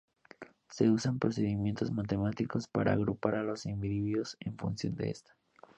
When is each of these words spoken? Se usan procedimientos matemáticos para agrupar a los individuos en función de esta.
Se 0.67 0.89
usan 0.89 1.19
procedimientos 1.19 1.91
matemáticos 1.91 2.67
para 2.67 2.93
agrupar 2.93 3.35
a 3.35 3.43
los 3.43 3.67
individuos 3.67 4.35
en 4.39 4.57
función 4.57 4.95
de 4.95 5.11
esta. 5.11 5.35